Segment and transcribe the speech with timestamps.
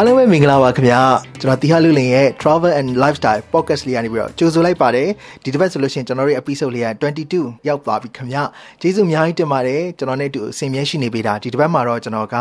[0.00, 1.00] အားလုံးပဲမင်္ဂလာပါခင်ဗျာ
[1.40, 5.08] ကျွန်တော်တီဟာလူလင်ရဲ့ Travel and Lifestyle Podcast လေးကနေပြီးတော့ကြိုဆိုလိုက်ပါတယ်
[5.42, 8.42] ဒီတစ်ပတ်ဆိုလို့ရှိရင်ကျွန်တော်တို့ရဲ့ episode လေးက22ရောက်သွားပြီခင်ဗျာ
[8.80, 12.36] ကျေးဇူးအများကြီးတင်ပါတယ်ကျွန်တော်နဲ့အတူအစဉ်မြဲရှိနေပေးတာဒီတစ်ပတ်မှာတော့ကျွန်တော်က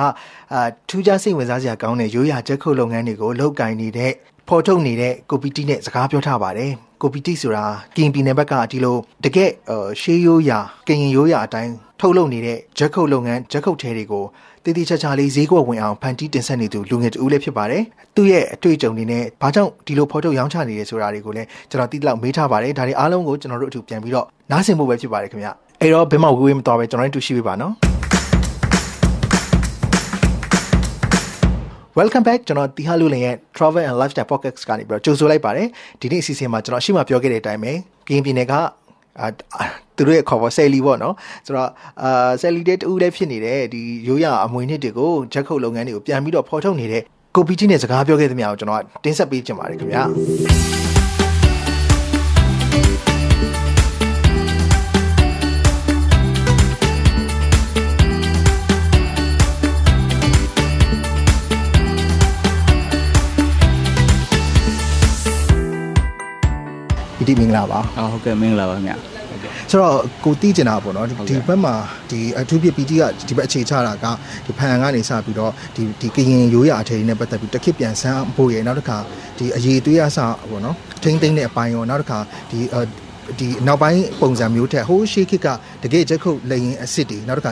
[0.53, 4.13] အာထူးခြားစိတ်ဝင်စားစရာကောင်းတဲ့ရိုးရာချက်ခုတ်လုပ်ငန်းတွေကိုလုပ်ကိုင်နေတဲ့
[4.47, 6.71] ဖော်ထုတ်နေတဲ့ကိုပီတီနဲ့စကားပြောထားပါတယ်
[7.01, 9.51] ကိုပီတီဆိုတာကင်ပီနယ်ဘက်ကဒီလိုတကယ်
[10.01, 14.25] ရှေးရိုးရာကရင်ရိုးရာအတိုင်းထုတ်လုပ်နေတဲ့ဂျက်ခုတ်လုပ်ငန်းဂျက်ခုတ်ထဲတွေကို
[14.63, 17.83] တည်တည်ချာချာလေးဈေးကွက်ဝင်အောင်ဖန်တီးတင်ဆက်နေသူလူငယ်တူလေးဖြစ်ပါတယ်။
[18.15, 25.47] သူ့ရဲ့အတွေ့အကြုံတွေနဲ့ဘာကြောင့်ဒီလိုဖော်ထုတ်ရောင်းချနေရဲဆိုတာတွေကိုလည်းကျွန်တော်တိတိလောက်မေးထားပါတယ်။ဒါတွေအားလုံးကိုကျွန်တော်တို့အထူပြန်ပြီးတော့နားဆင်ဖို့ပဲဖြစ်ပါတယ်ခင်ဗျ။
[25.81, 27.73] အဲ့တော့ဘယ်မှဝေးဝေးမသွားပဲကျွန်တော်တို့တူရှိပေးပါနော်။
[31.99, 35.67] Welcome back ကျွန်တော်တီဟာလူလင်ရဲ့ Travel and Lifestyle Podcast ကနေပြီးတော့ကြိုဆိုလိုက်ပါတယ်
[36.01, 37.71] ဒီနေ့အစီအစဉ်မှာကျွန်တော်အရှိမပြောခဲ့တဲ့အတိုင်းပဲ
[38.07, 38.53] ကင်းပြည်နယ်က
[39.19, 39.27] အာ
[39.95, 41.15] သူတို့ရဲ့ခေါ်ပေါ်ဆယ်လီပေါ့နော်
[41.45, 41.69] ဆိုတော့
[42.03, 47.01] အာဆယ်လီတဲ့တူလည်းဖြစ်နေတဲ့ဒီရိုးရအမွေနှစ်တွေကိုဂျက်ခုတ်လုပ်ငန်းတွေကိုပြန်ပြီးတော့ဖော်ထုတ်နေတဲ့
[47.35, 50.03] ကိုပီကြီးနဲ့စကားပြောခဲ့သမျှကိုကျွန်တော်တင်ဆက်ပေးချင်ပါတယ်ခင်ဗျာ
[67.27, 71.13] ဒီမင်္ဂလာပါအော်ဟုတ်ကဲ့မင်္ဂလာပါခင်ဗျဟုတ်ကဲ့ဆိုတော့ကိုတီးကျင်တာပေါ့နော်ဒီ
[71.47, 71.73] ဘက်မှာ
[72.11, 74.05] ဒီအထူးပြပီတီကဒီဘက်အခြေချတာက
[74.45, 78.97] ဒီဖန်ကနေစပြီးတော့ဒီဒီကရင်ရိုးရာအထည်နဲ့ပတ်သက်ပြီးတစ်ခေတ်ပြန်ဆန်းဖို့ရနောက်တစ်ခါ
[79.37, 82.19] ဒီအရေးသွေးရစပေါ့နော်ထိမ့်သိမ့်တဲ့အပိုင်းရောနောက်တစ်ခါ
[82.51, 82.59] ဒီ
[83.39, 85.47] ဒီနောက်ပိုင်းပုံစံမျိုးထက်ဟိုးရှေးခေတ်က
[85.83, 87.51] တကယ်ချက်ခုတ်လိန်အစ်စ်တွေနောက်တစ်ခါ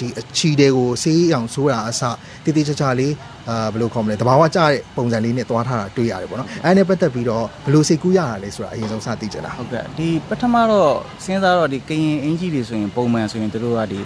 [0.00, 2.02] ဒီအချီတွေကိုဆေးအောင်ဆိုးတာအစ
[2.44, 3.14] တည်တည်ချာချာလေး
[3.48, 10.92] အာဘယ်လိုခေါ်မလဲတဘာဝကျတဲ့ပုံစံလေးနဲ့သွားထားတာတွေ့ရတယ်ပေါ့နော်အဲနဲ့ပတ်သက်ပြီးတော့ဘယ်လိုစိတ်ကူးရတာလဲဆိုတာအရင်ဆုံးစသိကြတာဟုတ်ကဲ့ဒီပထမတော့
[11.24, 14.00] စဉ်းစားတော့ဒီကရင်အင်ဂျီတွေဆိုရင်ပုံမှန်ဆိုရင်တို့ကဒီ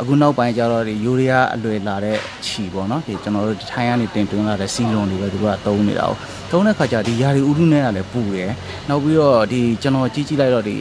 [0.00, 6.12] အခုနောက်ပိုင်းကျတော့ဒီယူရီးယားအလွယ်လာတဲ့ခြီပေါ့နော်ဒီကျွန်တော်တို့ထိုင်းကနေတင်သွင်းလာတဲ့စီလွန်တွေပဲသူတို့ကသုံးနေတာ哦
[6.50, 8.50] သုံးတဲ့ခါကျဒီယာရီဥရုနဲ့ကလည်းပူတယ်
[8.88, 10.76] နောက်ပြီးတော့ဒီကျွန်တော်ကြီးကြီးလိုက်တော့ဒီ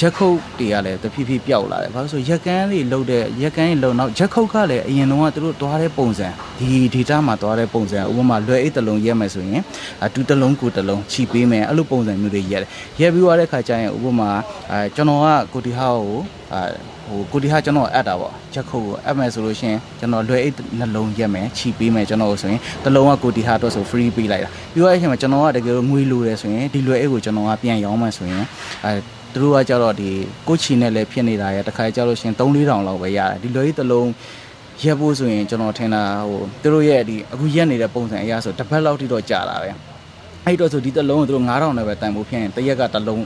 [0.00, 9.62] ဂျက်ခုတ်တွေကလည်းတဖြည်းဖြည်းပျောက်လာတယ်။ဘာလို့ဆိုရက်ကန်းတွေလှုပ်တဲ့ရက်ကန်းတွေလှုပ်နောက်ဂျက်ခုတ်ကလည်းအရင်တော့သူတို့သွားတဲ့ပုံစံဒီ data မှာသွားတဲ့ပုံစံဥပမာလွယ်အိတ်တစ်လုံးရက်မယ်ဆိုရင်
[10.04, 12.70] အတူတစ်လုံးကိုတစ်လုံးခြိပေးမယ်အဲ့လိုပုံစံမျိုးတွေရက်တယ်။
[13.00, 14.30] ရက်ပြီးသွားတဲ့ခါကျရင်ဥပမာ
[14.70, 16.18] အဲကျွန်တော်ကကိုတီဟာကို
[16.54, 28.44] အဲ ဟိုကိုတီဟာကျွန်တော်အပ်တာပေါ့ဂျက်ခုတ်ကိုအပ်မယ်ဆိုလို့ရှင်ကျွန်တော်လွယ်အိတ်နှလုံးရက်မယ်ခြိပေးမယ်ကျွန်တော်ဆိုရင်တစ်လုံးကကိုတီဟာတော့ဆို free ပေးလိုက်တာပြီးတော့အဲ့ချိန်မှာကျွန်တော်ကတကယ်လို့ငွေလိုတယ်ဆိုရင်ဒီလွယ်အိတ်ကိုကျွန်တော်ကပြန်ရောင်းမှဆိုရင်
[28.84, 28.92] အဲ
[29.32, 30.10] သူတို့ကကြတော့ဒီ
[30.48, 34.10] ကိုချီနဲ့လည်းဖြစ်နေတာရတခါကြလို့ရှင်3 4တောင်လောက်ပဲရတယ်ဒီလွယ်ကြီးတစ်လုံး
[34.82, 39.70] ရက်ဖို့ဆိုရင်ကျွန်တော်ထင်တာဟိုသူတို့ရဲ့ဒီအခုရက်နေတဲ့ပုံစံအရာဆိုတစ်ပတ်လောက်ထိတော့ကြာတာပဲ
[40.46, 43.22] အဲ့တော့ဆိုဒီတစ်လုံးကိုသူတို့9000နဲ့ပဲတန်ဖို့ဖြစ်ရင်တရက်ကတစ်လုံး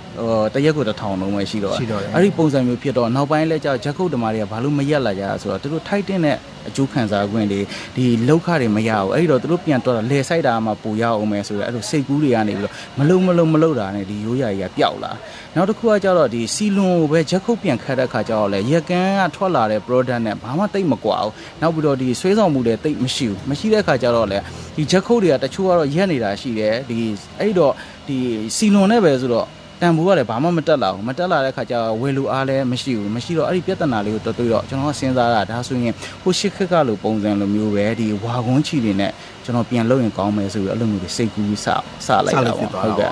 [0.55, 6.37] တရက်ကို1000လုံးပဲရှိတော့အဲ့ဒီပုံစံမျိုးဖြစ်တော့နောက်ပိုင်းလဲကြာဂျက်ခုတ်တမားတွေကဘာလို့မရက်လာကြဆိုတော့သူတို့ထိုက်တဲ့နဲ့
[6.69, 7.61] အကျိုးခံစား권တွေ
[7.97, 15.13] ဒီလောက်ခတွေမရဘူးအဲ့တော့သူတို့ပြန်တော့လဲဆိုင်တာမှပူရအောင်မယ်ဆိုတော့အဲ့လိုစိတ်ကူးတွေကနေပြီးတော့မလုံမလုံမလုံတာနဲ့ဒီရိုးရာကြီးကပျောက်လာ
[15.55, 24.39] နောက်တစ်ခုကကြတော့ဒီစီလွန်ကိုပဲဂျက်ခုတ်ပြန်ခတ်တဲ့ခါကျတော့လေရကန်ကထွက်လာတဲ့ product နဲ့ဘာမှတိတ်မကွာဘူးနောက်ပြီးတော့ဒီဆွဲဆောင်မှုတွေတိတ်မရှိဘူးမရှိတဲ့ခါကျတော့လေ
[24.77, 26.99] ဒီဂျက်ခုတ်တွေကတချို့ကတော့ရက်နေတာရှိတယ်ဒီ
[27.41, 27.73] အဲ့တော့
[28.09, 28.17] ဒီ
[28.57, 29.47] စီလွန်နဲ့ပဲဆိုတော့
[29.81, 39.13] တန်ဖိုးကလည်းဘာမှမတက်လာဘူးမတက်လာတဲ့ခါကျဝယ်လူအားလည်းမရှိဘူးမရှိတော့အဲ့ဒီပြဿနာလေးကိုတော်တော်တော့ကျွန်တော်စဉ်းစားတာဒါဆိုရင်ဟိုရှစ်ခက်ကလိုပုံစံလိုမျိုးပဲဒီဝါကွန်းချီတွေနဲ့
[39.45, 41.67] ကျွန်တော်ပြန်လုပ်ရင်ကောင်းမယ်ဆိုပြီးအဲ့လိုမျိုးစိတ်ကူးစ
[42.07, 43.11] စလိုက်တာပေါ့ဟုတ်ကဲ့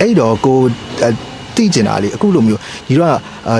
[0.00, 0.58] အဲ့တော့ကို
[1.56, 3.14] သိကျင်တာလေအခုလိုမျိုးညီတို့က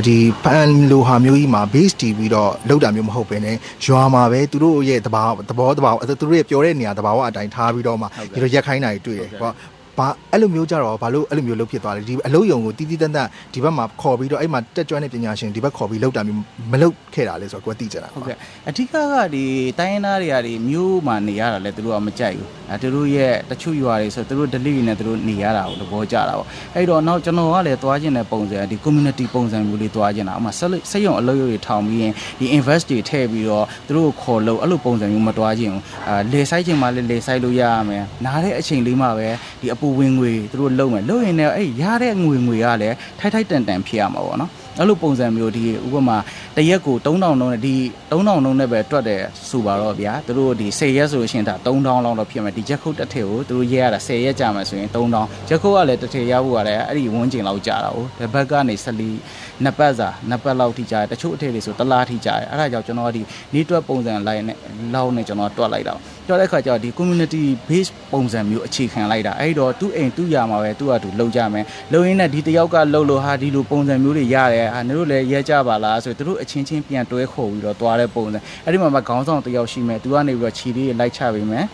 [0.07, 3.49] ဒီဖန်လိုဟာမျိုးကြီးမှာ base တည်ပြီးတော့လောက်တာမျိုးမဟုတ်ပဲね
[3.84, 9.51] ရွာမှာပဲသူတို့ရဲ့တဘာသဘောတဘာသူတို့ရဲ့ပြောတဲ့နေရာတဘာဝအတိုင်းထားပြီးတော့မှညီတို့ရက်ခိုင်းတာတွေ့တယ်ဟော
[9.98, 16.38] ဘာအဲ့လိုမျိုးကြတော့ဘာလို့အဲ့လိုမျိုးလုပ်ဖြစ်သွားလဲဒီအလုပ်ယုံကိုတီးတီးတန်းတန်းဒီဘက်မှာခေါ်ပြီးတော့အဲ့မှာတက်ကြွတဲ့ပညာရှင်ဒီဘက်ခေါ်ပြီးလုပ်တာမျိုး
[16.72, 18.36] မလုပ်ခဲ့တာလဲဆိုတော့ကိုယ်သိကြတာဟုတ်ကဲ့
[18.69, 19.44] အဓိကကဒီ
[19.78, 30.60] တိုင်းရင်းသားတွေကဒီမျိုးမှာနေရတာလဲသူတို့ကမကြိုက်ဘူးအဲသူတို့ရဲ့တချို့ရွာတွေဆိုသူတို့ delivery နဲ့သူတို့နေရတာကိုသဘောကျတာပေါ့အဲ့တော့နောက်ကျွန်တော်ကလည်းသွားခြင်းတဲ့ပုံစံဒီ community ပုံစံမျိုးလေးသွားခြင်းတာအမှစ
[30.97, 39.28] က်ရုံအလုပ်ရုံတွေထောင်ပြီးရင်ဒီ invest တွေထည့်ပြီးတော့သူတို့ခေါ်လို့အဲ့လိုပုံစံမျိုးမသွားခြင်းဘူးအာလေဆိုင်ခြင်းမှလည်းလေဆိုင်လို့ရရမယ်နားတဲ့အချိန်လေးမှပဲ
[39.60, 46.16] ဒီအပူဝင်ငွေသူတို့လုံမယ်လုံရင်လည်းအဲ့ရတဲ့ငွေငွေကလည်းထိုက်ထိုက်တန်တန်ဖြစ်ရမှာပေါ့နော် အဲ့လိုပုံစံမျိုးဒီဥပမာ
[46.57, 47.74] တရက်ကို3000လုံးနဲ့ဒီ
[48.10, 63.22] 3000လုံးနဲ့ပဲတွက်တယ်ဆိုပါတော့ဗျာသူတို့ဒီ10ရက်ဆိုလို့ရှိရင်ဒါ3000လောက်တော့ဖြစ်မယ်ဒီချက်ခုတ်တစ်ထည့်ကိုသူတို့ရဲရတာ10ရက်ကြာမယ်ဆိုရင်3000ချက်ခုတ်ကလည်းတစ်ထည့်ရဖို့ကလည်းအဲ့ဒီဝန်းကျင်လောက်ကြာတာ哦ဒီဘက်ကနေ14နှစ်ပတ်စာနှစ်ပတ်လောက်ထိကြာတယ်တချို့အထည့်တွေဆိုတစ်လားထိကြာတယ်အဲ့ဒါကြောင့်ကျွန်တော်ကဒီ
[63.54, 64.57] network ပုံစံလိုက်နဲ့
[64.95, 65.95] လောက်နဲ့ကျွန်တော်တွက်လိုက်တာ
[66.28, 81.66] တွက်တဲ့ခါကျတော့ဒီ community base ပုံစံမျိုးအခြေခံလိုက်တာအဲ့တော့သူ့အိမ်သူ့ယာမှာပဲသူ့ဟာသူလှုပ်ကြမယ်လှုပ်ရင်းနဲ့ဒီတယောက်ကလှုပ်လို့ဟာဒီလိုပုံစံမျိုးတွေရတယ်ဟာတို့လည်းရဲကြပါလားဆိုသူတို့အချင်းချင်းပြန်တွဲခေါ်ပြီးတော့သွားတဲ့ပုံစံအဲ့ဒီမှာမှခေါင်းဆောင်တယောက်ရှိမယ်သူကနေပြီးတော့ခြေလေးလိုက်ချပေးမယ်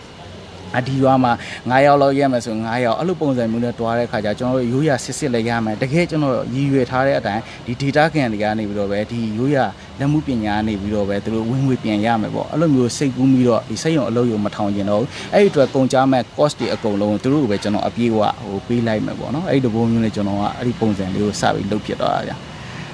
[0.77, 1.31] အဒီရွာမှာ
[1.69, 9.57] 9ယောက်လောက်ရက်မယ်ဆို9ယောက်အဲ့လိုပုံစံမျိုးနဲ့တွားတဲ့ခါကျကျွန်တော်တို့ရိုးရစစ်စစ်လည်းရမယ်တကယ်ကျွန်တော်ရည်ရွယ်ထားတဲ့အတိုင်းဒီ data ကန်တွေကနေပြီးတော့ပဲဒီရိုးရ
[9.99, 15.01] လက်မှုပညာနေပြီးတော့ပဲသူတို့ဝင်ငွေပြန်ရမယ်ပေါ့အဲ့လိုမျိုးစိတ်ကူးပြီးတော့ဒီစိတ်ရုံအလုပ်ရုံမထောင်ကျင်တော့
[15.33, 22.48] အဲ့ဒီအတွက်ကုန်ကြမဲ့ cost တွေအကုန်လုံးသူတို့ကိုပဲကျွန်တော်အပြေးဝဟိုပေးလိုက်မယ်ပေါ့နော်အဲ့ဒီတဘိုးမျိုးနဲ့ကျွန်တော်ကအဲ့ဒီပုံစံလေးကိုစပြီးလုပ်ဖြစ်သွားတာဗျာ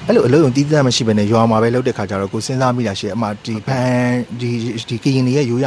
[0.08, 4.10] အဲ့လိုအလုပ်ရုံတီးတမ်းမရှိဘဲနဲ့ရွာမှာပဲလုပ်တဲ့ခါကျတော့ကိုစဉ်းစားမိတာရှိအမှဒီဘန်
[4.40, 4.50] ဒီ
[4.88, 5.66] ဒီကရင်တွေရဲ့ရိုးရ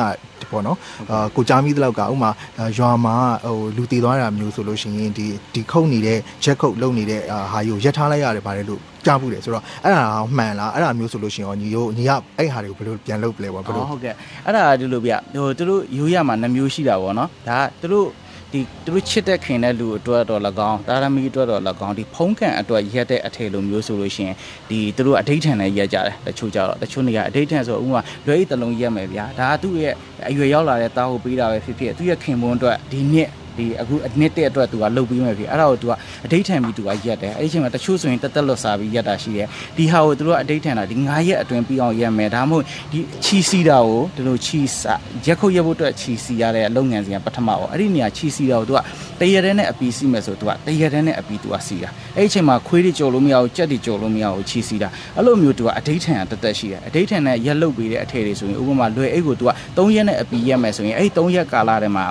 [0.51, 0.77] ပေါ့နော်
[1.11, 2.31] အာကိုကြားမိသလောက်ကဥမာ
[2.77, 3.15] ရွာမှာ
[3.45, 7.21] ဟိုလူတည်သွားတာမျိုးဆိုလို့ရှိရင်ဒီဒီခုတ်နေတဲ့ချက်ခုတ်လုံနေတဲ့
[7.51, 10.05] ဟာယူရက်ထားလိုက်ရတယ်ပါတယ်လို့ကြားဘူးတယ်ဆိုတော့အဲ့ဒါ
[10.37, 14.13] မှန်လားအဲ့ဒါမျိုးဆိုလို့ရှိရင်ညီတို့ညီကအဲ့ဟာတွေကိုဘယ်လိုပြန်လုပ်ပလဲပေါ့ဘယ်လိုဟုတ်ကဲ့
[14.45, 18.07] အဲ့ဒါဒီလိုဗျဟိုသူတို့ရိုးရမှာနှမျိုးရှိတာပေါ့နော်ဒါကသူတို့
[18.53, 24.35] ဒီသူတို့ချစ်တဲ့ခင်တဲ့လူအတွက်တော့၎င်းတာရမီအတွက်တော့၎င်းဒီဖုံးကန်အတွက်ရက်တဲ့အထည်လိုမျိုးဆိုလို့ရှိရင်
[24.69, 29.93] ဒီသူတို့အဋိဌံနဲ့ရက်ကြတယ်တချို့ကြတော့တချို့နေရာအဋိဌံဆိုဥပမာလွယ်ဤတလုံးရက်မယ်ဗျာဒါကသူ့ရဲ့
[30.29, 35.93] အရွယ်ရောက်လာတဲ့တာကိုပေးတာပဲဖြစ်ဖြစ်သူ့ရဲ့ခင်မွန်းအတွက်ဒီနှစ် ဒီအခုအနှစ်တဲ့အတွက်သူကလှုပ်ပြီးမှဖြစ်အဲ့ဒါကိုသူက
[36.25, 39.47] အဋိဌံပြီးသူကရက်တယ်အဲ့ဒီအချိန်မှာတချို့ဆိုရင်တက်တက်လွတ်စားပြီးရက်တာရှိတယ်
[39.77, 44.93] ဒီဟာကိုသူတို့ကအဋိဌံတာဒီ9ရက်အတွင်းပြီးအောင်ရက်မယ်ဒါမှမဟုတ်ဒီချီစီတာကိုဒီလိုချီစာ
[45.25, 48.79] ရက်ခုတ်ရက်ဖို့အတွက်ချီစီရတဲ့လုပ်ငန်းစဉ်ကပထမပေါ့အဲ့ဒီနေရာချီစီတာကိုသူက
[49.19, 62.05] တရတဲ့နဲ့အပီစီမယ်ဆိုသူကတရတဲ့နဲ့အပီသူကစီတာအဲ့ဒီအချိန်မှာခွေးတွေကြော်လို့မရဘူးကြက်တွေကြော်လို့မရဘူးချီစီတာအဲ့လိုမျိုးသူကအဋိဌံတက်တက်ရှိတယ်အဋိဌံနဲ့ရက်လုတ်ပြီးတဲ့အထည်တွေဆိုရင်ဥပမာလွယ်အိတ်ကိုသူက3ရက်နဲ့အပီရက်မယ်ဆိုရင်အဲ့ဒီ3ရက်ကာလထဲမှာ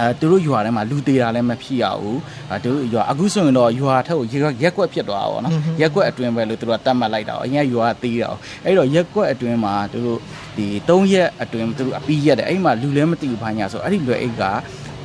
[0.00, 2.18] အဲသူတို့ရွာထဲမှာလူသေးတာလည်းမဖြစ်ရဘူး
[2.50, 4.26] အဲသူတို့ရွာအခုဆိုရင်တော့ရွာထက်ကို
[4.62, 8.28] ရက်ကွက်ဖြစ်သွားတာပေါ့နော်ရက်ကွက်အတွင်းပဲလို့သူတို့တတ်မှတ်လိုက်တာအရင်ရွာသေးတာ
[8.64, 10.18] အဲ့တော့ရက်ကွက်အတွင်းမှာသူတို့
[10.56, 14.42] ဒီ3ရက်အတွင်းသူတို့အပီးရက်တယ်အဲ့မှာလူလည်းမသိဘူးဘာညာဆိုအဲ့ဒီလွယ်အိတ်က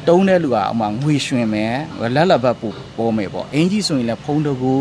[0.07, 1.75] တုံးတဲ့လူကအမှငွေရွှင်မယ်
[2.15, 4.73] လက်လက်ဘတ်ပို့ပေါ်မယ်ပေါ့အင်ကြီးဆိုရင်လည်းဖုံးတကူ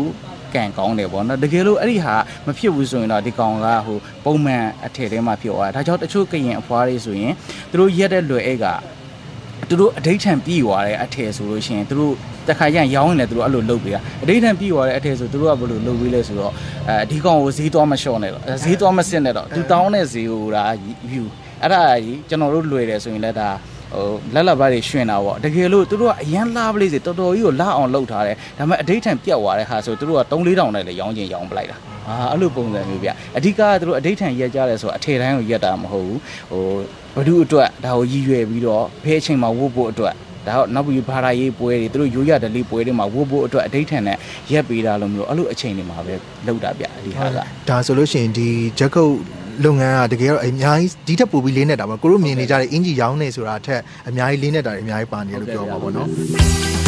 [0.53, 2.15] ကန်ကောင်းတယ်ပေါ့နော်တကယ်လို့အဲ့ဒီဟာ
[2.45, 7.33] မဖြစ်ဘူးဆိုရင်တော့ဒီကောင်ကဟိုပုံမှန်အထည်ထဲမှာဖြစ်သွားတာဒါကြောင့်တချို့ကရင်အဖွားတွေဆိုရင်
[7.69, 8.65] သူတို့ရက်တဲ့လွယ်အိတ်က
[9.69, 12.13] သူတို့အဋိဌံပြီးသွားတဲ့အထည်ဆိုလို့ရှိရင်သူတို့
[12.49, 16.51] တခါကျရင်ရောင်းရင်လည်းသူတို့အဲ့လိုလုပ်ပေးတာအဋိဌံပြီးသွားတဲ့အထည်ဆိုသူတို့ကဘယ်လိုလုပ်ပေးလဲဆိုတော့
[16.89, 20.63] အဲဒီကောင်ကိုဈေးသွားမလျှော့နဲ့တော့ဈေးသွားမစစ်နဲ့တော့သူတောင်းတဲ့ဈေးကိုဒါ
[21.11, 21.23] ယူ
[21.61, 23.49] အဲ့ဒါကြီးကျွန်တော်တို့လွယ်တယ်ဆိုရင်လည်းဒါ
[23.93, 31.77] ဟိုလက်လက်ပါးတွေရှင်တာပေါ့တကယ်လို့သူတို့ကအရန်လားပလေးစီတော်တော်ကြီးကိုလာအောင်လှုပ်ထားတယ်ဒါပေမဲ့အဋိဌံပြတ်သွားတဲ့ဟာဆိုသူတို့က3 4တောင်နဲ့လည်းရောင်းချင်ရောင်းပလိုက်တာ
[32.07, 36.19] အာအဲ့လိုပုံစံမျိုးဗျအဓိကကသူတို့အဋိဌံရက်ကြတယ်ဆိုအထည်တိုင်းကိုရက်တာမဟုတ်ဘူး
[36.51, 36.63] ဟို
[37.15, 40.13] ဘဒုအတွက်ဒါကိုရည်ရွယ်ပြီးတော့ဖဲအချိန်မှာဝုတ်ဖို့အတွက်
[40.47, 44.17] ဒါတော့နောက်ပြီးဘာသာရေးပွဲတွေသူတို့ရိုးရဒလေးပွဲတွေမှာဝုတ်ဖို့အတွက်အဋိဌံနဲ့
[44.51, 46.13] ရက်ပေးတာလို့မျိုးအဲ့လိုအချိန်တွေမှာပဲ
[46.45, 47.37] လောက်တာဗျဒီဟာက
[47.69, 48.47] ဒါဆိုလို့ရှိရင်ဒီ
[48.79, 49.13] ဂျက်ကုတ်
[49.65, 56.84] လုပ်ငန်းကတကယ်တော့အများကြီးဒီထက်ပိုပြီးလေးနေတာပါကိုတို့မြင်နေကြတဲ့အင်ဂျီရောင်းနေဆိုတာအထက်အများကြီးလေးနေတာတွေအများကြီးပါနေတယ်လို့ပြောပါဘောနော်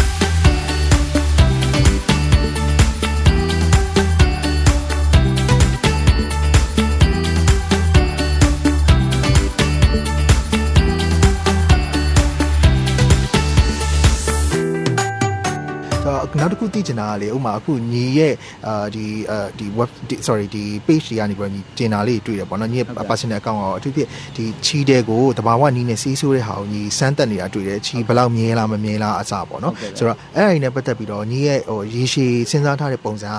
[16.77, 18.33] သိချင်တာကလေဥမာအခုညီရဲ့
[18.67, 19.89] အာဒီအာဒီ web
[20.27, 33.37] sorry ဒီ page တွေကနေပြီးညီတင်တာလေးတွေ့ရပေါ့နော်ညီရဲ့ personal account ရောအထူးဖြင့်ဒီချီတဲ့ကိုတဘာဝနီးနဲ့စီးဆိုးတဲ့ဟာကိုညီစမ်းတက်နေတာတွေ့တယ်ချီဘယ်လောက်မြဲလားမမြဲလားအစပေါ့နော်ဆိုတော့အဲ့အရင်နဲ့ပတ်သက်ပြီးတော့ညီရဲ့ဟိုရေရှည်စဉ်းစားထားတဲ့ပုံစံက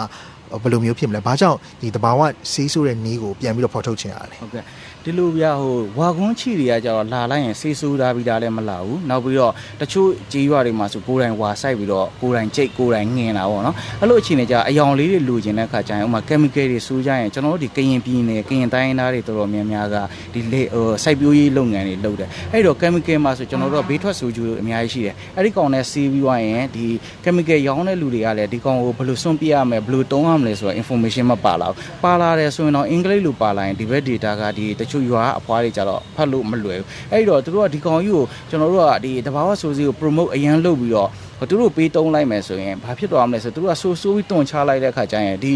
[0.62, 2.20] ဘယ်လိုမျိုးဖြစ်မလဲဘာကြောင့်ဒီတဘာဝ
[2.52, 4.64] စီးဆိုးတဲ့နီးကိုပြန်ပြီးတော့ဖော်ထုတ်ချင်ရလဲဟုတ်ကဲ့
[5.04, 19.96] ဒီလိုပြဟိုဝါကွန်းချီတွေကကြတော့လာလိုက်ရင်ဆေးဆိုးတာပြီးတာလည်းမလာဘူးနောက်ပြီးတော့တချို့ကြေးရွာတွေမှာဆိုကိုယ်တိုင်ဝါဆိုင်ပြီးတော့ကိုယ်တိုင်ကြိတ်ကိုယ်တိုင်ငင်တာပေါ့နော်အဲ့လိုအခြေအနေကြအယောင်လေးတွေလိုချင်တဲ့အခါကျရင်ဥမာ chemical တွေစူးကြရင်ကျွန်တော်တို့ဒီကရင်ပြည်နယ်ကရင်တိုင်းသားတွေတော်တော်များများက
[20.32, 26.84] ဒီလေဟိုစိုက်ပျိုးရေးလုပ်ငန်းတွေလုပ်တယ်အဲ့တော့ chemical မှာဆိုကျွန်တော်တို့ဘေးထွက်ဆိုးကျူအများကြီးရှိတယ်အဲ့ဒီကောင်နဲ့ဆေးပြီးွားရင်ဒီ
[27.24, 41.08] chemical ရောင်းတဲ့လူတွေကလည်းဒီကောင်ကိုဘယ်လိုစွန့်ပြရမလဲဘယ်လိုတုံးရမလဲဆိုတော့ information မပါလာဘူးပါလာတယ်ဆိုရင်တော့အင်္ဂလိပ်လိုပါလာရင်ဒီဘက် data ကဒီတချို့ရွာအဖွားတွေကြတော့ဖတ်လို့မလွယ်ဘူးအဲ့တော့သူတို့ကဒီကောင်ကြီးကိုကျွန်တော်တို့ကဒီတဘာဝဆိုစီကို promote အရန်လုပ်ပြီးတော့
[41.48, 45.54] သူတို့ပေးတုံးလိုက်မယ်ဆိုရင်ဘာဖြစ်သွားမလဲဆိုသူတို့ကဆိုးဆိုးပြီးတွန်ချလိုက်တဲ့အခါကျရင်ဒီ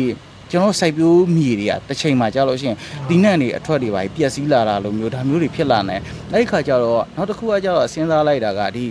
[0.51, 2.77] ကျွန်တော်စိုက်ပျိုးမြေတွေကတစ်ချိန်မှာကြာလို့ရှိရင်
[3.09, 5.97] ဒီနန့်တွေအထွက်တွေပါပျက်စီးလာတာလိုမျိုးဒါမျိုးတွေဖြစ်လာနေ
[6.33, 8.85] အဲ့ဒီခါကျတော့နောက်တစ်ခုကကျတော့စဉ်းစားလိုက်တာကဒီ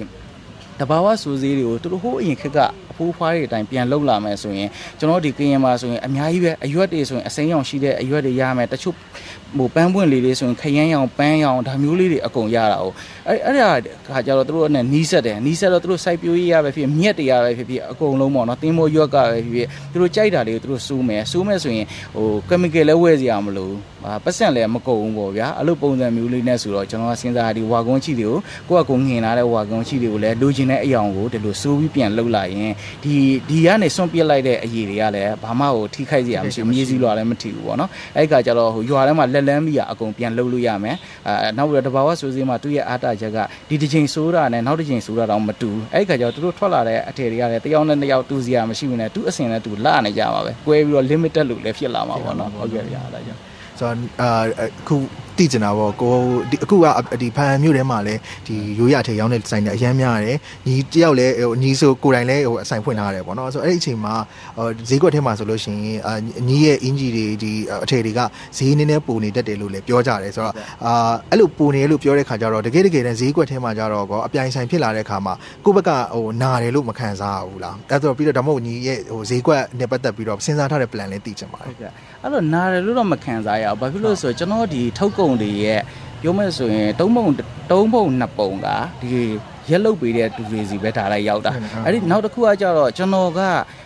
[0.80, 2.60] တဘာဝစူးစီးတွေကိုသူတို့ဟိုးအရင်ခက်က
[2.92, 4.70] အဖိုးဖွားတွေအတိုင်းပြန်လှုပ်လာမယ်ဆိုရင်
[5.00, 8.96] ကျွန်တော်ဒီကရင်မှာဆိုရင်အများကြီးပဲအရွက်တွေဆိုရင်အစိမ်းရောင်ရှိတဲ့အရွက်တွေရမယ်တချို့
[9.58, 12.86] ဟိုပန်းပွင့်လေးလေးဆိုရင်ခရမ်းရောင်ပန်းရောင်ဒါမျိုးလေးတွေအကုန်ရတာ哦
[13.28, 13.70] အဲ့အဲ့ဒါ
[14.08, 23.72] ခါကြတော့တို့နဲ့နီးဆက်တယ်နီးဆက်တော့တို့စိုက်ပျိုးရေးရပဲဖြစ်မြက်တွေရပဲဖြစ်ဖြစ်အကုန်လုံးပေါ့နော်တင်းမိုးရွက်ကပဲဖြစ်ဖြစ်တို့ကြိုက်တာလေးကိုတို့စူးမယ်စူးမယ်ဆိုရင်ဟို chemical လည်းဝယ်စရာမလို
[24.24, 28.32] ပတ်စံလည်းမကုန်ဘူးပေါ့ဗျာအဲ့လိုပုံစံမျိုးလေးနဲ့ဆိုတော့ကျွန်တော်ကစဉ်းစားဒီဝါကုန်းချီတွေ
[28.70, 32.72] ကိုကိုယ့်အကူငင်လာတဲ့ဝါကုန်းချီတွေကိုလည်းလိုချင်တဲ့အယောင်ကိုဒီလိုစူးပြီးပြန်လှုပ်လာရင်
[33.04, 33.14] ဒီ
[33.50, 40.96] ဒီကနေစွန့်ပစ်လိုက်တဲ့အရေးတွေကလည်းဘာမှဟိုထိခိုက်စရာမရှိမြေးစည်းလွာလည်းမထီဘူးပေါ့နော်အဲ့ခါကျတော့ဟိုရွာထဲမှာလက်လန်းပြီးအကုန်ပြန်လှုပ်လို့ရမယ်
[41.28, 43.38] အဲနောက်ပြီးတော့တဘာဝဆိုစည်းမှာသူ့ရဲ့အားတာချက်က
[43.70, 53.42] ဒီတစ်ချိန်ဆိုးတာနဲ့နောက်တစ်ချိန်ဆိုးတာတော့မတူအဲ့ခါကျတော့သူတို့ထွက်လာတဲ့အထည်တွေကလည်းတယောက်နဲ့တစ်ယောက်တူစရာမရှိဘူးနဲ့သူ့အစင်နဲ့သူလှနေကြပါပဲကွဲပြီးတော့ limited လို့လည်းဖြစ်လာမှာပေါ့နော်ဟုတ်ကဲ့ဗျာအဲ့ဒါကြောင့်
[53.80, 54.30] ဆိုတော့အာ
[54.62, 54.96] အခု
[55.42, 56.14] သိကျင်တာပေါ့ကို
[56.52, 56.86] ဒီအခုက
[57.22, 64.14] ဒီဖန်မြို့ထဲမှာလည်းဒီရိုးရထဲရောင်းတဲ့ဆိုင်တွေအများများတယ်ညီတယောက်လည်းဟိုညီဆိုကိုယ်တိုင်လည်းဟိုအဆိုင်ဖွင့်ထားတယ်ပေါ့နော်ဆိုတော့အဲ့ဒီအချိန်မှာ
[64.90, 66.14] ဈေးကွက်ထဲမှာဆိုလို့ရှိရင်အာ
[66.48, 67.52] ညီရဲ့အင်ဂျီတွေဒီ
[67.84, 68.20] အထည်တွေက
[68.58, 70.56] ဈေးနည်းနည်းပိုနေတတ်တယ်လို့လည်းပြောကြတယ်ဆိုတော့
[70.86, 75.34] အာအဲ့လိုပိုနေလို့ပြောတဲ့ခါကျတော့တကယ်တကယ်တမ်းဈေးကွက်ထဲမှာကျတော့ကောအပြိုင်ဆိုင်ဖြစ်လာတဲ့ခါမှာ
[75.66, 81.92] ကိုယ့်ဘက်ကဟိုနာတယ်လို့မခံစားဘူးလားအဲ့တော့ပြီးတော့ဒါမှမဟုတ်ညီရဲ့ဟိုဈေးကွက်နဲ့ပတ်သက်ပြီးတော့စဉ်းစားထားတဲ့ plan လည်းသိချင်ပါတယ်ဟုတ်ကဲ့
[82.24, 85.82] အဲ့တော့နားတယ်လို့တော့မခံစားရဘူးဘာဖြစ်လို့လဲဆိုတော့ကျွန်တော်ဒီထုတ်ကုန်တွေရဲ့
[86.22, 87.26] ပြောမယ်ဆိုရင်သုံးပုံ
[87.72, 88.68] သုံးပုံနှစ်ပုံက
[89.02, 89.10] ဒီ
[89.70, 91.52] ရက်လုတ်ပေးတဲ့သူတွေစီပဲဒါလိုက်ရောက်တာ
[91.86, 93.42] အဲ့ဒီနောက်တစ်ခုကကြတော့ကျွန်တော်က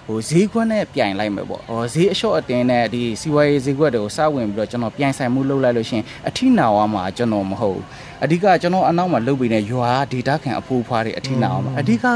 [0.07, 7.81] ဟိုဈေးခွက်နဲ့ပြိုင်လိုက်မယ်ပေါ့ဟောဈေးအလျှော့အတင်းနဲ့ဒီစီဝါရေးဈေးခွက်တွေကိုစဝင်ပြီးတော့ကျွန်တော်ပြိုင်ဆိုင်မှုလုပ်လိုက်လို့ရှင်အထိနာဝါမှာကျွန်တော်မဟုတ်
[8.24, 12.07] အဓိကကျွန်တော်အနောက်မှာလုပ်ပေးတဲ့ရွာဒေတာခံအဖိုးဖွားတွေအထိနာအောင်ပါအဓိကက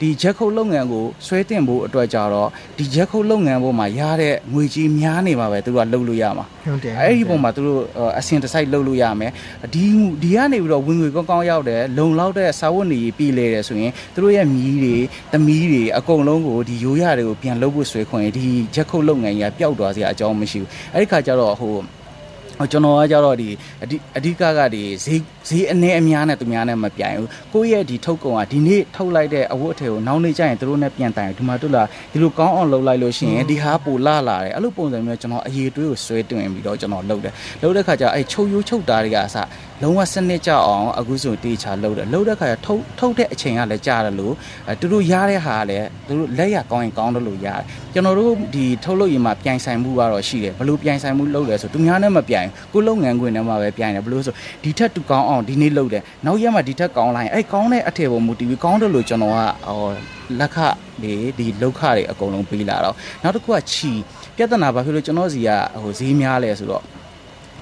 [0.00, 2.48] ဒီဂျက်ခုတ်လုပ်ငန်းကိုဆွဲတင်ဖို့အတွက်ကြတော့
[2.78, 7.80] ဒီဂျက်ခုတ်လုပ်ငန်းပေါ်မှာရတဲ့ငွေကြီးများနေမှာပဲသူတို့ကလုပ်လို့ရမှာဟုတ်တယ်အဲ့ဒီပုံမှာသူတို့
[8.18, 9.30] အစင်တစိုက်လုပ်လို့ရမယ်
[9.74, 9.84] ဒီ
[10.22, 14.96] ဒီကနေပြီးတော့ဝင်ငွေကောင်းကောင်းရောက်တယ်လုံလောက်တဲ့စာဝတ်နေရေးပြည်လေတယ်ဆိုရင်သူတို့ရဲ့မြီးတွေ
[15.32, 21.74] သမီးတွေအကုန်လုံးကိုဒီရိုးရတွေကိုပြန်လုပ်ဖို့ဆွဲခွင့်ဒီဂျက်ခုတ်လုပ်ငန်းကြီးကပျောက်သွားစရာအကြောင်းမရှိဘူးအဲ့ဒီခါကျတော့ဟို
[22.72, 23.48] ကျွန်တော်ကကြတော့ဒီ
[23.82, 39.36] အဓိအဓိကကဒီဈေးဈေးအနည်းအများနဲ့သူများနဲ့မပြိုင်ဘူးကိုယ့်ရဲ့ဒီထုတ်ကုန်ကဒီနေ့ထုတ်လိုက်တဲ့အဝတ်အထည်ကိုနောက်နေ့ကျရင်သူတို့နဲ့ပြန်တိုင်ဒီမှာတို့လာဒီလိုကောင်းအောင်လုပ်လိုက်လို့ရှိရင်ဒီဟာပိုလာလာတယ်အဲ့လိုပုံစံမျိုးကျွန်တော်အရေးတွေးကိုဆွဲတွင်ပြီးတော့ကျွန်တော်လုပ်တယ်လုပ်တဲ့ခါကျအဲ့ချုပ်ရိုးချုပ်တာတွေကအစ
[39.82, 44.34] လုံးဝစနစ်ကြအောင်အခုဆိုတေချာလုပ်တယ်လုပ်တဲ့ခါကျထုတ်ထုတ်တဲ့အချိန်ကလည်းကြာတယ်လို့
[44.68, 47.62] အဲသူတို့ရတဲ့ဟာကလည်းသူတို့လက်ရကောင်းရင်ကောင်းတယ်လို့ရတယ်
[47.92, 59.38] ကျွန်တော်တို့ဒီထုတ်လို့ရင်မှာပြိုင်ဆိုင်မှုကတော့ရှိတယ်ဘလို့ပြိုင်ဆိုင်မှုလုပ်လဲဆိုသူများနဲ့မပြိုင်ကိုလုပ်ငန်းခွင်ထဲမှာပဲပြိုင်တယ်ဘလို့ဆိုဒီထက်တူကောင်းအောင်ဒီနေ့လုပ်တယ်နောက်ရက်မှာဒီထက်ကောင်းလိုက်အဲ့ကောင်းတဲ့အထည်ပေါ်မူတည်ပြီးကောင်းတယ်လို့ကျွန်တော်က
[59.68, 59.80] ဟော
[60.40, 60.56] လက်ခ
[61.02, 63.92] တွေဒီလောက်ခတွေအကုန်လုံးပေးလာတော့နောက်တစ်ခုကချီ
[64.36, 65.50] ပြဿနာဘာဖြစ်လို့ကျွန်တော်စီက
[65.82, 66.84] ဟိုဈေးများလဲဆိုတော့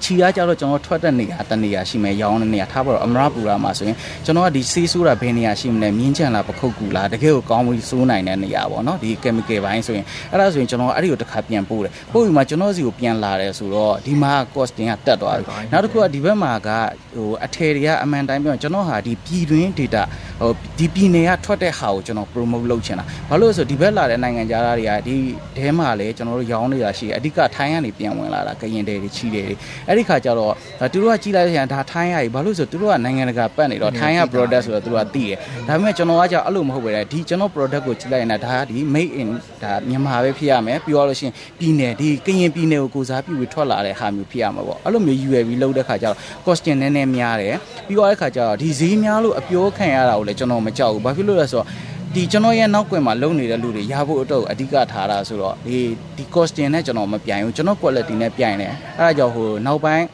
[0.03, 16.69] ချီအားကြတော့ကျွန်တော်ထွက်တဲ့နေရာတနေရာရှိမယ်ရောင်းတဲ့နေရာထားပါတော့အမရပူရာမှာဆိုရင်ကျွန်တော်ကဒီဆေးဆိုးတာဘယ်နေရာရှိမလဲမြင်းချန်လားပခုတ်ကူလားတကယ်ကိုကောင်းပြီးစိုးနိုင်တဲ့နေရာပေါ့နော်ဒီ chemical ဘိုင်းဆိုရင်အဲ့ဒါဆိုရင်ကျွန်တော်အဲ့ဒီကိုတစ်ခါပြန်ပို့တယ်ပို့ပြီးမှကျွန်တော်စီကိုပြန်လာတယ်ဆိုတော့ဒီမှာ costing ကတက်သွားပြီနောက်တစ်ခုကဒီဘက်မှာက
[17.15, 20.03] ဟိုအထည်တွေကအမှန်တိုင်းပြောကျွန်တော်ဟာဒီပြည်တွင်း data
[20.41, 25.15] ဟိုဒီပြည်နယ်ကထွက်တဲ့ဟာကိုကျွန်တော် promote လုပ်ချင်တာဘာလို့လဲဆိုဒီဘက်လာတဲ့နိုင်ငံခြားသားတွေကဒီ
[25.57, 29.55] တဲမှာလေကျွန်တော်တို့ရောင်းနေတာရှိတယ်အဓိကထိုင်းကနေပြန်ဝင်လာတာကရင်တဲတွေချီတယ်တွေ
[29.93, 30.53] အဲ့ဒီခါကျတော့
[30.93, 39.29] သူတို့ကကြီးလိုက်ရင်ဒါထိုင်းရည်ဘာလို့ဆိုသူတို့ကနိုင်ငံတကာပတ်နေတော့ထိုင်းက product ဆိုတော့သူတို့ကသိတယ်ဒါပေမဲ့ကျွန်တော်ကကြောက်အဲ့လိုမဟုတ်ပဲဒီကျွန်တော် product ကိုကြည့်လိုက်ရင်ဒါဒီ made in
[39.63, 47.55] ဒါမြန်မာပဲဖြစ်ရမယ်ပြောရလို့ရှိရင်ပြည်နယ်ဒီကရင်ပြည်နယ်ကိုကိုစားပြုပြီးထွက်လာတဲ့ဟာမျိုးဖြစ်ရမှာပေါ့အဲ့လိုမျိုး UAV လောက်တဲ့ခါကျတော့ costume နည်းနည်းများတယ်
[47.87, 51.67] ပြီးတော့တဲ့ခါကျတော့ဒီဈေးများလို့အပြောခံရတာကိုလည်းကျွန်တော်မကြောက်ဘူးဘာဖြစ်လို့လဲဆိုတော့
[52.15, 55.77] ဒီကျွန်တော်ရဲ့နောက်ကွယ်မှာလုံနေတဲ့လူတွေရဖို့အတွက်အဓိကထားတာဆိုတော့ဒီ
[56.17, 60.05] ဒီ costume နဲ့ကျွန်တော်မပြိုင်ဘူးကျွန်တော် quality နဲ့ပြိုင်တယ်အဲဒါကြောင့်ဟိုနောက်ပိုင်း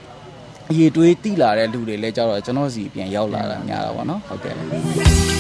[0.70, 5.39] အရေးတွေးတိလာတဲ့လူတွေလည်းကြတော့ကျွန်တော်စီပြန်ရောက်လာတာများတာပေါ့နော်ဟုတ်ကဲ့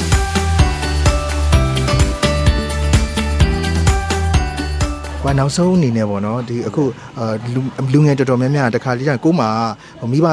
[5.23, 6.83] ကွာနောက်ဆုံးအနေနဲ့ပေါ့နော်ဒီအခု
[7.93, 9.45] လူငယ်တော်တော်များများတခါလေးကျကိုမှ
[10.11, 10.27] မိဘ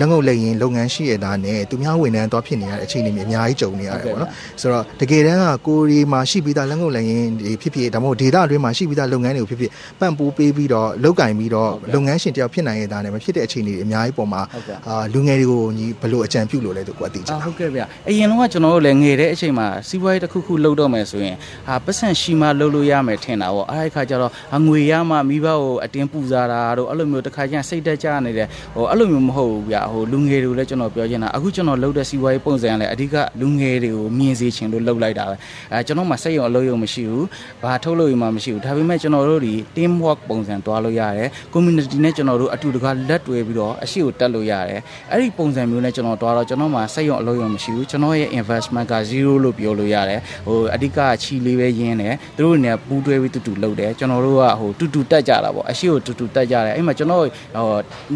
[0.00, 7.24] လက်ငုပ်လက်ရင်လုပ်ငန်းရှိရတာနဲ့သူများဝန်ထမ်းသွားဖြစ်နေရတဲ့အခြေအနေမျိုးအများကြီးကြုံနေရတယ်ပေါ့နော်ဆိုတော့တကယ်တမ်းကကိုရီမှာရှိပြီးသားလက်ငုပ်လက်ရင်
[7.62, 14.42] ဖြစ်ဖြစ်ဒါမှမဟုတ်ဒေတာအတွင်းမှာရှိပြီးသားလုပ်ငန်းတွေကိုဖြစ်ဖြစ်ပံ့ပိုးပေးပြီးတော့လောက်ကင်ပြီးတော့လုပ်ငန်းရှင်တယောက်ဖြစ်နိုင်ရတာနဲ့မဖြစ်တဲ့အခြေအနေတွေအများကြီးပေါ်မှာ
[14.88, 21.36] အာလူငယ်တွေကိုညီဘလို့အကြံပြုလို့လဲသူကသိချင်တာဟုတ်ကဲ့ဗျအရင်တော့ကျွန်တော်တို့လည်းငယ်တဲ့အချိန်မှာစီးပွားရေးတစ်ခုခုလုပ်တော့မယ်ဆိုရင်
[21.68, 24.32] ဟာပတ်စံရှိမှလုပ်လို့ရမယ်ထင်တာပေါ့အဲ့ဒီခါကျတော့
[24.66, 35.36] ငွေရမှမိဘကိုအတင်းပူဇာတာတို့အဲ့လိုမျိုးတစ်ခါကျရင်စိတ်တက်ကြနေတယ်ဟိုအဲ့လိုမျိုးမဟုတ်ဘူးဗျဟိုလူငယ်တွေကိုလည်းကျွန်တော်ပြောချင်တာအခုကျွန်တော်လုပ်တဲ့စီးပွားရေးပုံစံကလည်းအဓိကလူငယ်တွေကိုမြင်စေချင်လို့လုပ်လိုက်တာပဲ
[35.72, 37.26] အဲကျွန်တော်မှစိတ်ရောအလုပ်ရုံမရှိဘူး
[37.62, 44.80] ဘာထုတ်လို့ရမှမရှိဘူးဒါပေမဲ့ကျွန်တော်တို့ဒီ team work ပုံစံတွားလို့ရတယ် community နဲ့ကျွန်တော်တို့အတူတကွလက်တွဲပြီးတော့အရှိကိုတက်လို့ရတယ်
[45.12, 57.28] အဲ့ဒီပုံစံမျိုးနဲ့ကျွန်တော်တွားတော့ကျွန်တော်မှစိတ်ရောအလုပ်ရုံမရှိဘူးကျွန်တော်ရဲ့ investment က0လို့ပြောလို့ရတယ်ဟိုအဓိကချီလေးပဲရင်းတယ်သူတို့နဲ့ပူးတွဲပြီးတူတူလုပ်တယ်ကျွန်တော်တို့ကဟိုတူတူတက်ကြတာပေါ့အရှိကိုတူတူတက်ကြတယ်အဲ့မှာကျွန်တော်ဟို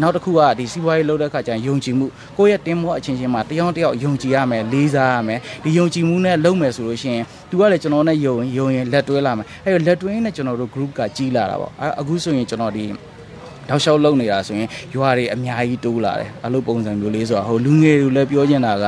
[0.01, 2.05] နောက်တစ်ခုကဒီစီးပွားရေးလုပ်တဲ့ခါကျရင်ယုံကြည်မှု
[2.37, 12.85] ကိုယ့်ရဲ့ team work အချင်းချင်းမှာတယောက်တယောက်ယုံကြည်ရမယ်လေးစားရမယ်ဒီယုံကြည်မှုနဲ့လုပ်မယ်ဆိုလို့ရှိရင်သူကလည်းကျွန်တော်နဲ့ယုံရင်ယုံရင်လက်တွဲလာမယ်အဲ့တော့လက်တွဲနဲ့ကျွန်တော်တို့ group ကကြီးလာတာပေါ့အခုဆိုရင်ကျွန်တော်ဒီ
[13.69, 18.85] တောက်လျှောက်လုံနေတာဆိုရင်ရွာတွေအများကြီးတိုးလာတယ်အဲ့လိုပုံစံမျိုးလေးဆိုတော့ဟိုလူငယ်တွေလည်းပြောချင်တာက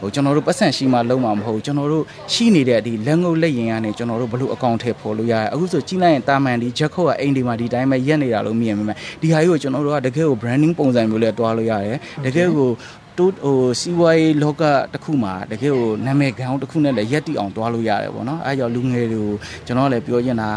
[0.00, 12.70] ဟိုကျွန်တော်တို့ပတ်စံရှိမှလုံးမှာမဟုတ်ကျွန်တော်တို့ရှိနေတဲ့ဒီလက်ငုပ်လက်ရင်ကနေကျွန်တော်တို့ဘလို့အကောင့်ထဲပေါ်လို့ရတယ်အခုဆိုကြီးလိုက်ရင်တာမန်ဒီဂျက်ခုတ်ကအိမ်ဒီမှာဒီတိုင်းပဲရက်နေတာလို့မြင်မိမယ်ဒီဟာကြီးကိုကျွန်တော်တို့ကတကယ်ကို branding ပုံစံမျိုးလဲတွားလို့ရတယ်တကယ်ကို
[13.18, 19.34] တိုးဟိုစီးပွားရေးလောကတစ်ခုမှာတကယ်ကိုနာမည်ခေါင်းတစ်ခုနဲ့လည်းရက်တီအောင်တွားလို့ရတယ်ပေါ့နော်အဲကြောင့်လူငယ်တွေကို
[19.66, 20.48] ကျွန်တော်လည်းပြောချင်တာ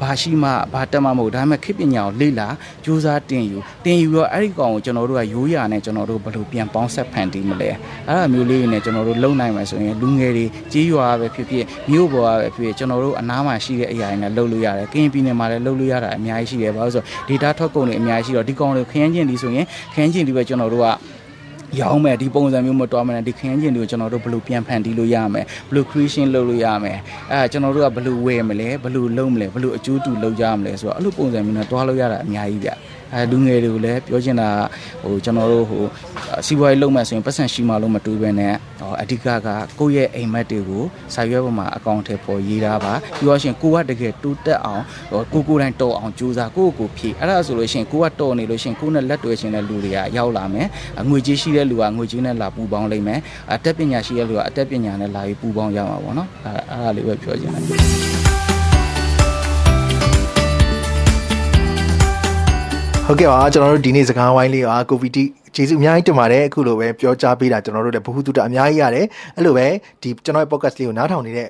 [0.00, 2.48] ဘာရှိမှဘာတက်မှမဟုတ်ဒါပေမဲ့ခေပညာကိုလေ့လာ
[2.84, 7.70] စူးစမ်းတင်ယူတင်ယူတော့အဲ့ဒီကောင်ကိုကျွန်တော်တို့ကရိုးရာနဲ့ကျွန်တော်တို့ဘယ်လိုပြန်ပေါင်းဆက်ဖန်တီးမလဲ
[8.08, 20.86] အဲ့ဒါမျိုးလေးနဲ့ကျွန်တော်တို့လုံနိုင်မယ်ဆိုရင်လူငယ်တွေကြီးရွာပဲဖြစ်ဖြစ်မြို့ပေါ်ပဲဖြစ်ဖြစ်ကျွန်တော်တို့အနားမှာရှိတဲ့အရာတွေနဲ့လုပ်လို့ရတယ်ကရင်ပြည်နယ်မှာလည်းလုပ်လို့ရတာအများကြီးရှိတယ်ဘာလို့ဆို data ထွက်ကုန်တွေအများကြီးရှိတော့ဒီကောင်တွေခရမ်းချင်းဒီဆိုရင်ခရမ်းချင်းဒီပဲကျွန်တော်တို့က
[21.80, 26.98] ရောင်းမယ်ဒီပုံစံမျိုးမတော်မနဲ့ဒီခင်းကျင်တွေကိုကျွန်တော်တို့ဘယ်လိုပြန်ဖန်တီးလို့ရမယ်ဘယ်လို creation လုပ်လို့ရမယ်
[27.32, 32.70] အဲကျွန်တော်တို့ကဘယ်လိုဝယ်မလဲဘယ်လိုလုပ်မလဲဘယ်လိုအကျိုးတူလုပ်ကြမလဲဆိုတော့အဲ့လိုပုံစံမျိုးနဲ့တွားလို့ရတာအများကြီးဗျ
[33.14, 34.48] အဲလူငယ်တွေကိုလည်းပြောချင်တာ
[35.02, 35.84] ဟိုကျွန်တော်တို့ဟို
[36.46, 38.54] စီးပွားရေးလုပ်မှဆိုရင်ပတ်စံရှိမှလို့မတူဘဲနဲ့
[39.02, 39.48] အဓိကက
[39.78, 40.84] ကိုယ့်ရဲ့အိမ်မက်တွေကို
[41.14, 44.82] စာရွက်ပေါ်မှာအကောင့်ထဲပေါ်ရေးထားပါပြီးတော့ရှင်ကိုကတကယ်တိုးတက်အောင်
[45.32, 50.66] ကိုကိုတိုင်းတော်အောင်ကြိုးစားကိုကိုဖြည့်အဲ့ဒါဆိုလို့ရှင်ကိုကတော်နေလို့ရှင်ကိုနဲ့လက်တွဲခြင်းတဲ့လူတွေကရောက်လာမယ်
[51.08, 53.20] ငွေကြီးရှိတဲ့လူကငွေကြီးနဲ့လာပူပေါင်းလိမ့်မယ်
[53.52, 58.15] အတက်ပညာရှိတဲ့လူကအတက်ပညာနဲ့လာပြီးပူပေါင်းရမှာပေါ့နော်အဲအဲ့ဒါလေးပဲပြောချင်တယ်
[63.08, 69.66] ဟုတ်ကဲ့ပါကျွန်တော်တို့ဒီနေ့စကားဝိုင်းလေးကကိုဗီတီကျေးဇူးအများကြီးတင်ပါတယ်အခုလိုပဲပြောကြားပေးတာကျွန်တော်တို့လည်းဘ ഹു တုတအများကြီးရတယ်အဲ့လိုပဲ
[70.02, 71.48] ဒီကျွန်တော်ရဲ့ podcast လေးကိုနားထောင်နေတဲ့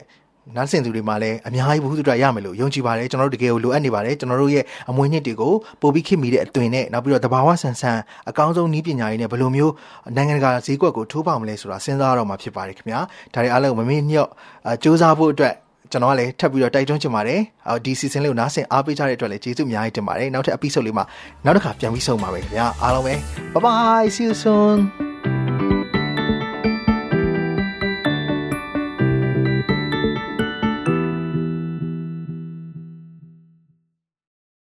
[0.56, 7.98] နားဆင်သူတွေမှာလည်းအများကြီးဘ ഹു တုတရမယ်လို့ယုံကြည်ပါတယ်ကျွန်တော်တို့တကယ်ကိုလိုအပ်နေပါတယ်ကျွန်တော်တို့ရဲ့အမွေနှစ်တွေကိုပို့ပြီးခင်မိတဲ့အသွင်နဲ့နောက်ပြီးတော့တဘာဝဆန်ဆန်
[8.28, 9.72] အကောင်းဆုံးနည်းပညာရေးနဲ့ဘယ်လိုမျိုး
[10.16, 13.00] နိုင်ငံတကာဈေးကွက်ကိုထိုးပေါက်မလဲဆိုတာစဉ်းစားရတော့မှာဖြစ်ပါတယ်ခင်ဗျာ
[13.34, 14.28] ဒါတွေအားလုံးမမေ့ညော့
[14.82, 15.54] စူးစမ်းဖို့အတွက်
[15.90, 17.40] ကျွန်တော်ကလည်းထပ်ပြီးတော့တိုက်တွန်းချင်ပါတယ်။
[17.84, 21.04] ဒီ season လေးကိုနားဆင်အားပေးကြတဲ့အတွက်လည်းကျေးဇူးအများကြီးတင်ပါတယ်။နောက်ထပ် episode လေးမှာ
[21.44, 23.14] နောက်တစ်ခါပြန်ပြီးဆုံပါမယ်ခင်ဗျာ။အားလုံးပဲ
[23.54, 25.05] bye bye see you soon